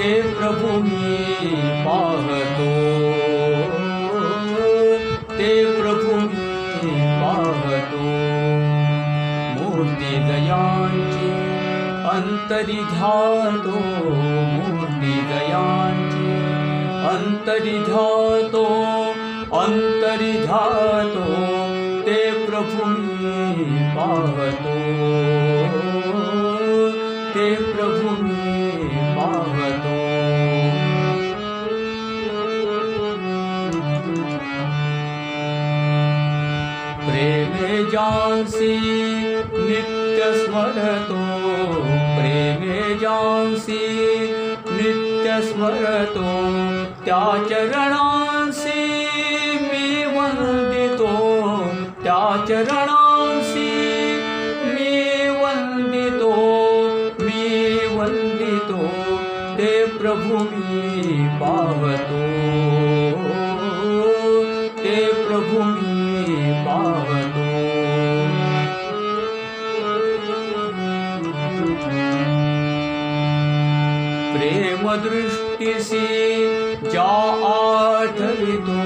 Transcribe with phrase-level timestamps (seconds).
[0.00, 0.68] ते प्रभु
[1.86, 2.44] पावे
[5.80, 6.14] प्रभु
[7.20, 8.06] पावतो
[9.56, 11.16] मूर्तिदयाञ्च
[12.14, 13.76] अन्तरि धातो
[14.54, 16.16] मूर्निदयाञ्च
[17.12, 18.64] अन्तरिधातो
[22.06, 22.94] ते प्रभुं
[23.96, 24.78] पाहतो।
[27.34, 28.29] ते प्रभु
[37.90, 38.76] प्रेमे जांसी
[39.52, 41.14] नित्य स्मरतो
[42.16, 43.78] प्रेमे जांसी
[44.70, 46.24] नित्य स्मरतो
[47.04, 49.08] त्या चरणांसी
[49.62, 51.16] मी वंदितो
[52.04, 53.70] त्या चरणांसी
[54.64, 56.34] मी वंदितो
[57.20, 58.86] मी वंदितो
[59.58, 62.20] ते प्रभु मी पावतो।
[64.78, 67.39] ते प्रभु मी पावतो।
[74.34, 76.06] प्रेम दृष्टीसी
[76.90, 78.80] ज्या आठवितो।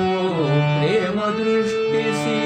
[0.54, 2.40] प्रेम दृष्टीसी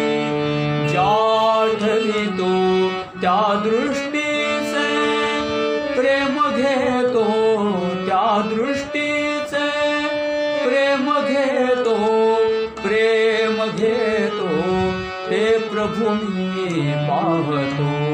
[0.89, 2.89] ज्या आठवितो।
[3.21, 4.89] त्या दृष्टीचे
[5.95, 7.25] प्रेम घेतो।
[8.07, 9.69] त्या दृष्टीचे
[10.65, 11.97] प्रेम घेतो।
[12.83, 14.49] प्रेम घेतो।
[15.31, 18.09] ते प्रभु मी पाहतो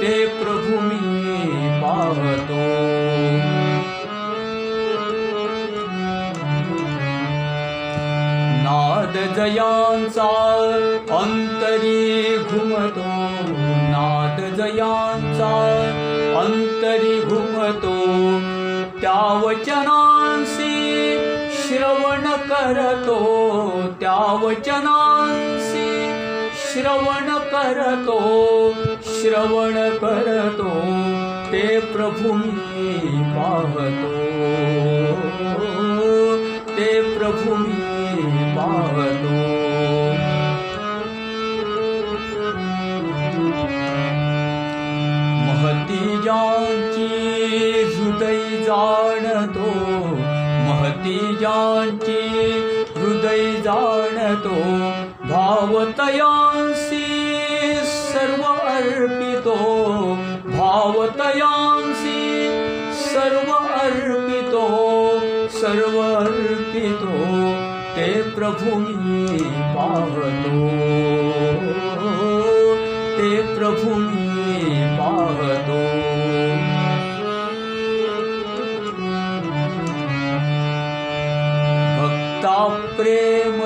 [0.00, 0.53] ते प्रभु मी
[8.62, 10.28] नाद जयांचा
[11.10, 13.02] अंतरी घुमतो।
[13.68, 15.80] नाद जयांचा
[16.36, 18.04] अंतरी घुमतो।
[19.00, 20.74] त्या वचनांसी
[21.52, 23.70] श्रवण करतो।
[24.00, 26.12] त्या वचनांसी
[26.54, 28.34] श्रवण करतो।
[29.06, 31.03] श्रवण करतो
[31.54, 32.92] ते प्रभु मी
[33.34, 34.08] पाहतो
[36.68, 36.88] ते
[37.18, 39.34] प्रभु मी पाहतो
[45.44, 47.08] महती ज्यांची
[47.94, 49.70] हृदय जाणतो,
[50.66, 52.20] महती ज्यांची
[52.96, 54.58] हृदय जाणतो
[55.30, 57.06] भावतयांसी
[57.94, 59.83] सर्व अर्पितो।
[60.84, 62.22] भावतयांसी
[62.94, 64.64] सर्व अर्पितो
[65.52, 67.20] सर्व अर्पितो,
[67.96, 69.38] ते प्रभु मी
[69.76, 70.66] पाहतो
[73.16, 74.28] ते प्रभु मी
[74.98, 75.80] पाहतो
[81.98, 82.58] भक्ता
[82.96, 83.60] प्रेम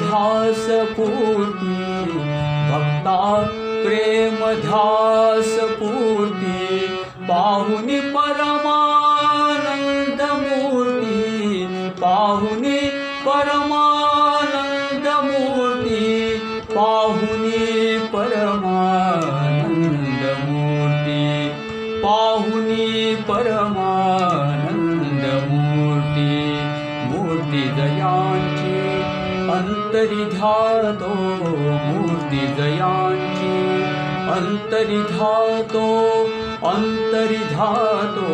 [0.00, 0.66] ध्यास
[0.96, 1.76] पूर्ती
[2.70, 3.20] भक्ता
[3.84, 5.56] प्रेम ध्यास
[7.28, 11.20] पाहुनि परमानन्द मूर्ति
[12.02, 12.50] पाहु
[13.26, 16.02] परमानन्द मूर्ति
[16.74, 17.62] पाहुनि
[18.12, 18.82] परमा
[19.54, 21.24] नन्दमूर्ति
[22.04, 22.88] पाहुनि
[23.30, 23.88] परमानन्दमूर्ति
[27.12, 28.12] मूर्तिदया
[29.56, 31.12] अन्तरि धातु
[31.86, 32.92] मूर्तिदया
[37.48, 38.28] ध्यातो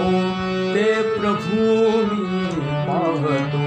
[0.75, 3.60] ते प्रभूमि मी